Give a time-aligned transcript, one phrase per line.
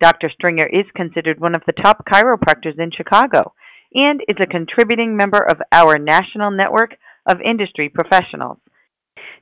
[0.00, 0.30] Dr.
[0.32, 3.52] Stringer is considered one of the top chiropractors in Chicago
[3.92, 6.94] and is a contributing member of our national network
[7.26, 8.58] of industry professionals.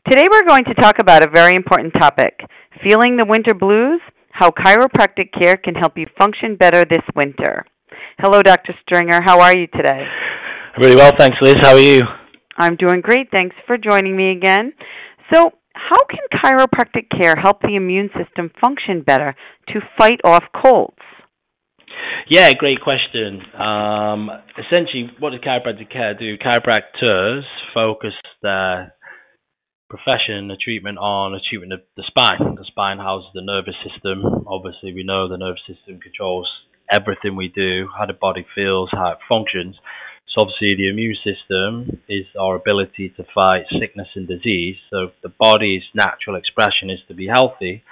[0.08, 2.40] Today we're going to talk about a very important topic
[2.82, 4.00] feeling the winter blues,
[4.30, 7.64] how chiropractic care can help you function better this winter.
[8.18, 8.74] Hello, Dr.
[8.82, 9.20] Stringer.
[9.24, 10.04] How are you today?
[10.80, 11.54] Really well, thanks, Liz.
[11.60, 12.00] How are you?
[12.56, 13.28] I'm doing great.
[13.30, 14.72] Thanks for joining me again.
[15.32, 19.34] So, how can chiropractic care help the immune system function better
[19.68, 20.98] to fight off colds?
[22.28, 23.40] Yeah, great question.
[23.58, 26.36] Um, essentially, what does chiropractic care do?
[26.36, 28.12] Chiropractors focus
[28.42, 28.94] their
[29.88, 32.56] profession, the treatment on the treatment of the spine.
[32.56, 34.22] The spine houses the nervous system.
[34.46, 36.48] Obviously, we know the nervous system controls
[36.90, 39.76] everything we do, how the body feels, how it functions.
[40.38, 44.76] Obviously the immune system is our ability to fight sickness and disease.
[44.88, 47.82] So the body's natural expression is to be healthy.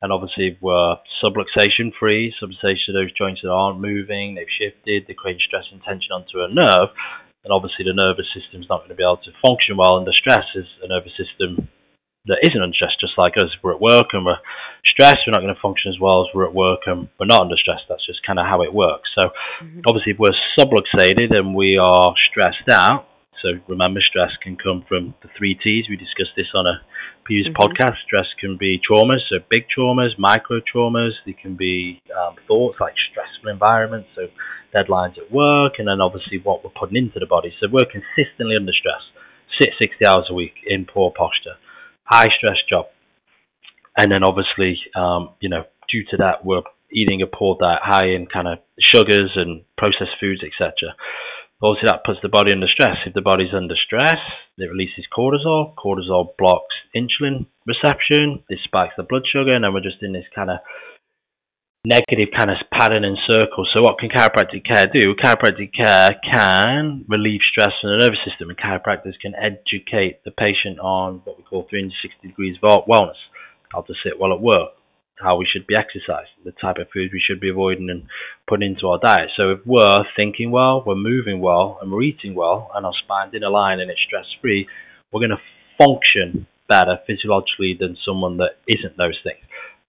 [0.00, 5.18] And obviously if we're subluxation free, subluxation those joints that aren't moving, they've shifted, they're
[5.18, 6.94] creating stress and tension onto a nerve,
[7.42, 10.46] and obviously the nervous system's not going to be able to function well under stress
[10.54, 11.66] as a nervous system
[12.28, 13.50] that isn't under stress, just like us.
[13.62, 14.40] We're at work and we're
[14.84, 17.42] stressed, we're not going to function as well as we're at work and we're not
[17.42, 17.80] under stress.
[17.88, 19.08] That's just kind of how it works.
[19.16, 19.32] So,
[19.64, 19.80] mm-hmm.
[19.88, 23.08] obviously, if we're subluxated and we are stressed out,
[23.42, 25.86] so remember, stress can come from the three T's.
[25.88, 26.82] We discussed this on a
[27.24, 27.62] previous mm-hmm.
[27.62, 27.96] podcast.
[28.04, 31.12] Stress can be traumas, so big traumas, micro traumas.
[31.24, 34.26] They can be um, thoughts like stressful environments, so
[34.74, 37.54] deadlines at work, and then obviously what we're putting into the body.
[37.60, 39.00] So we're consistently under stress.
[39.60, 41.54] Sit 60 hours a week in poor posture
[42.08, 42.86] high stress job.
[43.96, 48.06] And then obviously, um, you know, due to that, we're eating a poor diet high
[48.16, 50.94] in kind of sugars and processed foods, etc.
[51.60, 52.96] Obviously, that puts the body under stress.
[53.04, 54.16] If the body's under stress,
[54.56, 55.74] it releases cortisol.
[55.74, 58.44] Cortisol blocks insulin reception.
[58.48, 60.58] This spikes the blood sugar, and then we're just in this kind of
[61.88, 63.66] negative kind of pattern and circle.
[63.72, 65.14] So what can chiropractic care do?
[65.16, 70.78] Chiropractic care can relieve stress from the nervous system and chiropractors can educate the patient
[70.80, 73.18] on what we call 360 degrees of wellness,
[73.72, 74.76] how to sit well at work,
[75.18, 78.04] how we should be exercising, the type of food we should be avoiding and
[78.46, 79.30] putting into our diet.
[79.36, 83.34] So if we're thinking well, we're moving well, and we're eating well, and our spine's
[83.34, 84.68] in a line and it's stress free,
[85.10, 85.42] we're going to
[85.82, 89.40] function better physiologically than someone that isn't those things.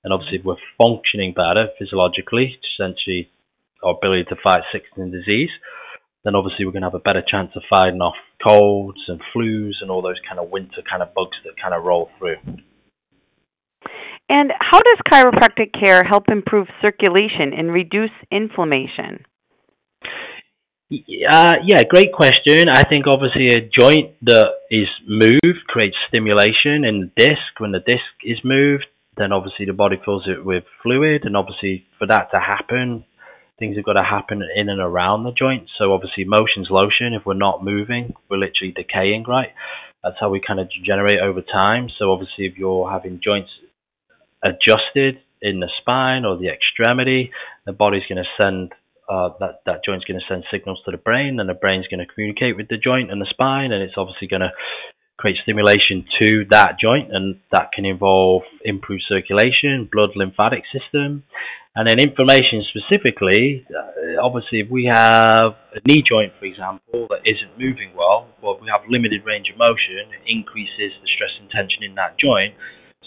[0.10, 3.30] And obviously, if we're functioning better physiologically, essentially
[3.84, 5.52] our ability to fight sickness and disease,
[6.26, 9.78] then obviously we're going to have a better chance of fighting off colds and flus
[9.82, 12.38] and all those kind of winter kind of bugs that kind of roll through.
[14.28, 19.26] And how does chiropractic care help improve circulation and reduce inflammation?
[20.92, 22.68] Uh, yeah, great question.
[22.68, 27.60] I think obviously a joint that is moved creates stimulation in the disc.
[27.60, 28.88] When the disc is moved,
[29.20, 33.06] then obviously the body fills it with fluid, and obviously for that to happen,
[33.60, 35.68] things have got to happen in and around the joint.
[35.78, 37.14] So obviously motion's lotion.
[37.14, 39.50] If we're not moving, we're literally decaying, right?
[40.02, 41.90] That's how we kind of degenerate over time.
[42.00, 43.50] So obviously if you're having joints
[44.42, 47.32] adjusted in the spine or the extremity,
[47.66, 48.72] the body's going to send
[49.10, 52.00] uh, that that joint's going to send signals to the brain, and the brain's going
[52.00, 54.52] to communicate with the joint and the spine, and it's obviously going to
[55.20, 61.24] create stimulation to that joint, and that can involve improved circulation, blood lymphatic system,
[61.76, 63.68] and then inflammation specifically.
[63.68, 68.58] Uh, obviously, if we have a knee joint, for example, that isn't moving well, well,
[68.62, 72.56] we have limited range of motion, it increases the stress and tension in that joint,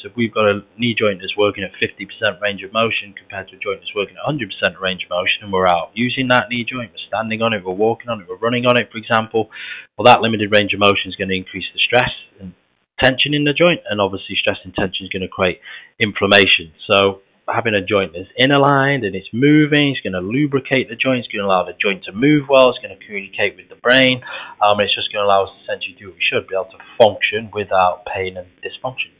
[0.03, 2.03] so if we've got a knee joint that's working at 50%
[2.43, 4.43] range of motion compared to a joint that's working at 100%
[4.83, 7.73] range of motion, and we're out using that knee joint, we're standing on it, we're
[7.73, 9.49] walking on it, we're running on it, for example,
[9.97, 12.11] well, that limited range of motion is going to increase the stress
[12.43, 12.53] and
[12.99, 15.63] tension in the joint, and obviously stress and tension is going to create
[16.03, 16.75] inflammation.
[16.91, 19.91] So having a joint that's inner aligned and it's moving.
[19.91, 21.27] It's going to lubricate the joint.
[21.27, 22.71] It's going to allow the joint to move well.
[22.71, 24.23] It's going to communicate with the brain.
[24.63, 26.71] Um, it's just going to allow us to essentially do what we should, be able
[26.71, 29.11] to function without pain and dysfunction.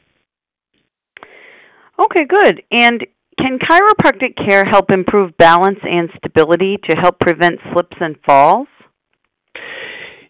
[1.99, 2.63] Okay, good.
[2.71, 3.07] And
[3.39, 8.69] can chiropractic care help improve balance and stability to help prevent slips and falls?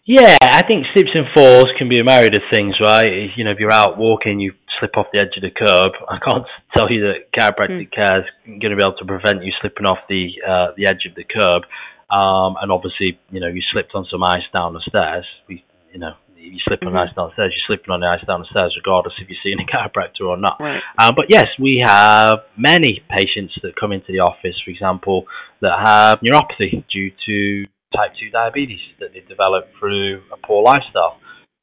[0.05, 3.29] Yeah, I think slips and falls can be a myriad of things, right?
[3.37, 5.93] You know, if you're out walking, you slip off the edge of the curb.
[6.09, 6.45] I can't
[6.75, 7.95] tell you that chiropractic mm.
[7.95, 11.07] care is going to be able to prevent you slipping off the uh, the edge
[11.07, 11.63] of the curb.
[12.11, 15.25] Um, and obviously, you know, you slipped on some ice down the stairs.
[15.47, 15.63] We,
[15.93, 16.13] you know,
[16.43, 17.09] you slip on mm-hmm.
[17.09, 20.37] ice downstairs, you're slipping on the ice downstairs, regardless if you're seeing a chiropractor or
[20.37, 20.57] not.
[20.59, 20.81] Right.
[20.99, 25.25] Um, but yes, we have many patients that come into the office, for example,
[25.61, 31.19] that have neuropathy due to type 2 diabetes that they develop through a poor lifestyle.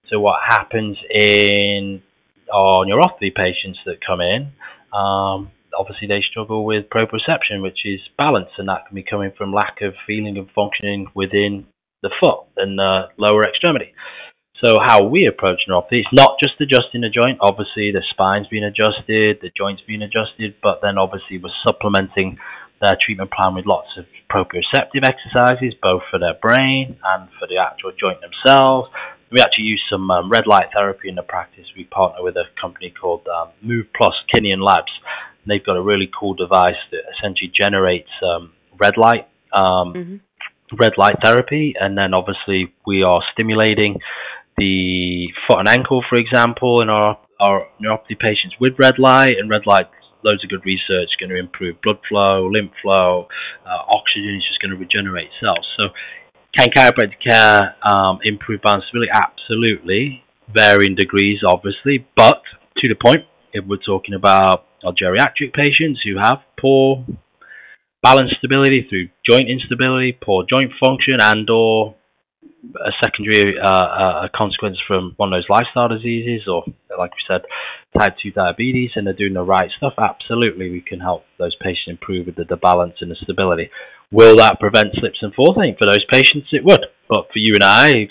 [0.09, 2.03] So what happens in
[2.53, 4.53] our neuropathy patients that come in,
[4.97, 9.53] um, obviously they struggle with proprioception, which is balance, and that can be coming from
[9.53, 11.67] lack of feeling and functioning within
[12.03, 13.93] the foot and the lower extremity.
[14.63, 17.39] So how we approach neuropathy, it's not just adjusting the joint.
[17.41, 22.39] Obviously, the spine's being adjusted, the joint's being adjusted, but then obviously we're supplementing
[22.81, 27.57] their treatment plan with lots of proprioceptive exercises, both for their brain and for the
[27.57, 28.89] actual joint themselves.
[29.33, 31.65] We actually use some um, red light therapy in the practice.
[31.77, 34.93] We partner with a company called um, Move Plus Kineon Labs.
[35.43, 39.29] And they've got a really cool device that essentially generates um, red light.
[39.55, 40.17] Um, mm-hmm
[40.79, 43.99] red light therapy, and then obviously we are stimulating
[44.61, 49.49] the foot and ankle, for example, in our, our neuropathy patients with red light, and
[49.49, 49.89] red light,
[50.23, 53.27] loads of good research, going to improve blood flow, lymph flow,
[53.65, 55.67] uh, oxygen is just going to regenerate cells.
[55.77, 55.89] So,
[56.57, 59.11] can chiropractic care um, improve balance stability?
[59.15, 60.23] Absolutely,
[60.53, 62.43] varying degrees, obviously, but
[62.79, 67.05] to the point, if we're talking about our geriatric patients who have poor
[68.03, 71.95] balance stability through joint instability, poor joint function, and or
[72.63, 76.65] a secondary uh, uh, consequence from one of those lifestyle diseases, or
[76.99, 77.43] like we said,
[77.99, 81.89] type 2 diabetes, and they're doing the right stuff, absolutely we can help those patients
[81.89, 83.71] improve with the, the balance and the stability.
[84.13, 85.57] Will that prevent slips and falls?
[85.57, 88.09] I think for those patients it would, but for you and I,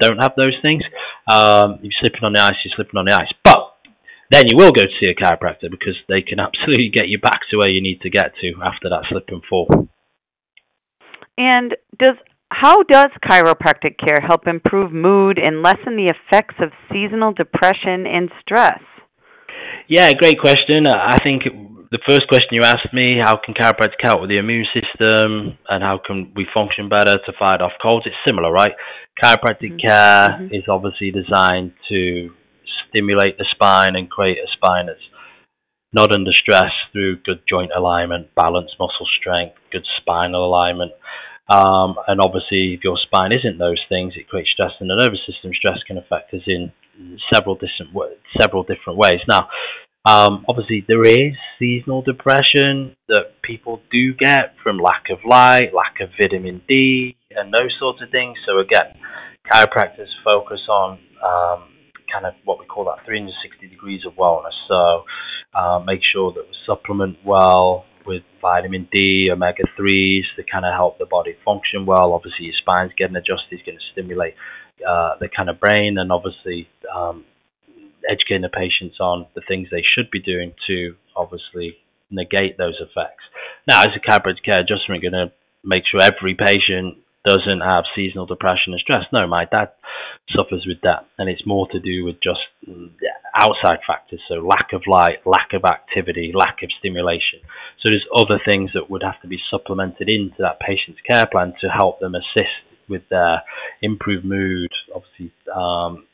[0.00, 0.82] don't have those things.
[1.30, 3.32] Um, you're slipping on the ice, you're slipping on the ice.
[3.44, 3.76] But
[4.30, 7.40] then you will go to see a chiropractor because they can absolutely get you back
[7.50, 9.88] to where you need to get to after that slip and fall.
[11.36, 12.16] And does
[12.54, 18.30] how does chiropractic care help improve mood and lessen the effects of seasonal depression and
[18.40, 18.80] stress?
[19.88, 20.86] Yeah, great question.
[20.86, 21.42] Uh, I think
[21.90, 25.82] the first question you asked me, how can chiropractic help with the immune system and
[25.82, 28.06] how can we function better to fight off colds?
[28.06, 28.72] It's similar, right?
[29.22, 29.86] Chiropractic mm-hmm.
[29.86, 30.54] care mm-hmm.
[30.54, 32.30] is obviously designed to
[32.88, 34.98] stimulate the spine and create a spine that's
[35.92, 40.92] not under stress through good joint alignment, balance, muscle strength, good spinal alignment.
[41.48, 45.20] Um, and obviously, if your spine isn't those things, it creates stress in the nervous
[45.26, 45.52] system.
[45.54, 46.72] Stress can affect us in
[47.32, 47.92] several different
[48.40, 49.20] several different ways.
[49.28, 49.48] Now,
[50.06, 56.00] um, obviously, there is seasonal depression that people do get from lack of light, lack
[56.00, 58.36] of vitamin D, and those sorts of things.
[58.46, 58.96] So again,
[59.50, 61.68] chiropractors focus on um,
[62.12, 64.56] kind of what we call that 360 degrees of wellness.
[64.68, 65.04] So
[65.54, 70.72] uh, make sure that we supplement well, with vitamin D, omega 3s to kind of
[70.74, 72.12] help the body function well.
[72.12, 74.34] Obviously, your spine's getting adjusted, it's going to stimulate
[74.86, 77.24] uh, the kind of brain, and obviously, um,
[78.08, 81.76] educating the patients on the things they should be doing to obviously
[82.10, 83.24] negate those effects.
[83.68, 85.32] Now, as a chiropractic care adjustment, going to
[85.64, 89.04] make sure every patient doesn't have seasonal depression and stress.
[89.12, 89.70] No, my dad
[90.36, 92.40] suffers with that, and it's more to do with just
[93.34, 97.40] outside factors, so lack of light, lack of activity, lack of stimulation.
[97.80, 101.54] So there's other things that would have to be supplemented into that patient's care plan
[101.60, 103.42] to help them assist with their
[103.82, 106.06] improved mood, obviously um,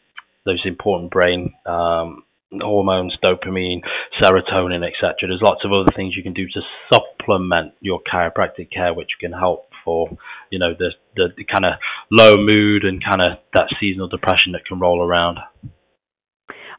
[0.45, 3.81] those important brain um, hormones, dopamine,
[4.21, 5.15] serotonin, etc.
[5.23, 6.61] There's lots of other things you can do to
[6.93, 10.17] supplement your chiropractic care, which can help for
[10.51, 11.73] you know the the, the kind of
[12.11, 15.39] low mood and kind of that seasonal depression that can roll around.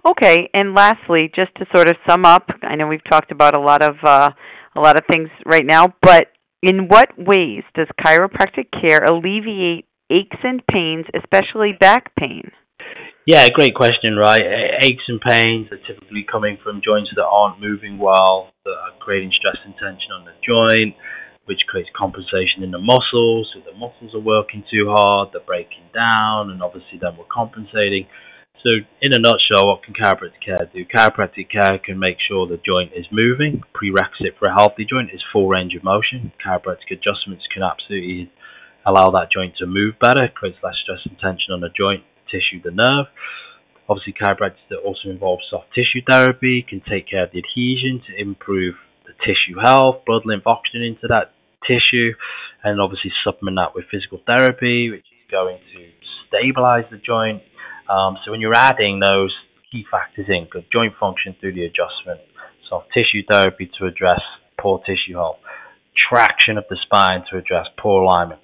[0.10, 3.62] Okay, and lastly, just to sort of sum up, I know we've talked about a
[3.62, 4.30] lot of uh,
[4.75, 6.27] a lot of things right now, but
[6.63, 12.51] in what ways does chiropractic care alleviate aches and pains, especially back pain?
[13.27, 14.41] Yeah, great question, right?
[14.82, 19.32] Aches and pains are typically coming from joints that aren't moving well, that are creating
[19.38, 20.96] stress and tension on the joint
[21.46, 23.50] which creates compensation in the muscles.
[23.54, 28.08] So the muscles are working too hard, they're breaking down, and obviously then we're compensating.
[28.64, 28.70] So,
[29.02, 30.86] in a nutshell, what can chiropractic care do?
[30.86, 33.64] Chiropractic care can make sure the joint is moving.
[33.74, 36.32] Prerequisite for a healthy joint is full range of motion.
[36.46, 38.32] Chiropractic adjustments can absolutely
[38.86, 42.62] allow that joint to move better, creates less stress and tension on the joint, tissue,
[42.64, 43.08] the nerve.
[43.90, 48.76] Obviously, chiropractic also involves soft tissue therapy, can take care of the adhesion to improve
[49.25, 51.34] tissue health, blood lymph oxygen into that
[51.68, 52.13] tissue,
[52.63, 55.82] and obviously supplement that with physical therapy, which is going to
[56.28, 57.42] stabilize the joint,
[57.92, 59.36] um, so when you're adding those
[59.72, 62.22] key factors in, good joint function through the adjustment,
[62.70, 64.22] soft tissue therapy to address
[64.60, 65.38] poor tissue health,
[66.10, 68.40] traction of the spine to address poor alignment,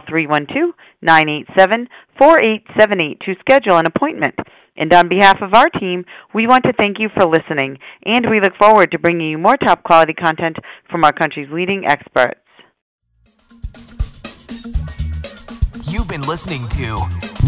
[1.05, 4.33] 312-987-4878 to schedule an appointment.
[4.75, 6.03] And on behalf of our team,
[6.33, 9.57] we want to thank you for listening, and we look forward to bringing you more
[9.57, 10.57] top quality content
[10.89, 12.39] from our country's leading experts.
[15.89, 16.95] You've been listening to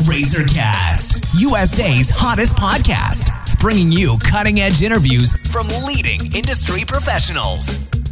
[0.05, 8.04] Razorcast, USA's hottest podcast, bringing you cutting edge interviews from leading industry professionals.